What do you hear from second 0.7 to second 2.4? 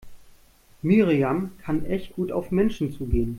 Miriam kann echt gut